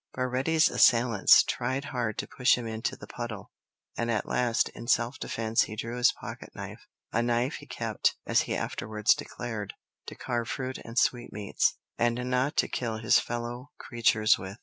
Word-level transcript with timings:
Baretti's 0.15 0.67
assailants 0.67 1.43
tried 1.43 1.85
hard 1.93 2.17
to 2.17 2.27
push 2.27 2.55
him 2.55 2.65
into 2.65 2.95
the 2.95 3.05
puddle, 3.05 3.51
and 3.95 4.09
at 4.09 4.25
last 4.25 4.69
in 4.69 4.87
self 4.87 5.19
defence 5.19 5.61
he 5.65 5.75
drew 5.75 5.97
his 5.97 6.11
pocket 6.11 6.55
knife, 6.55 6.87
a 7.11 7.21
knife 7.21 7.57
he 7.57 7.67
kept, 7.67 8.15
as 8.25 8.41
he 8.49 8.55
afterwards 8.55 9.13
declared, 9.13 9.75
to 10.07 10.15
carve 10.15 10.49
fruit 10.49 10.79
and 10.79 10.97
sweetmeats, 10.97 11.77
and 11.99 12.15
not 12.31 12.57
to 12.57 12.67
kill 12.67 12.97
his 12.97 13.19
fellow 13.19 13.69
creatures 13.77 14.39
with. 14.39 14.57